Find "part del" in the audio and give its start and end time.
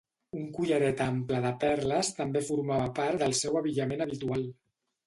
3.03-3.39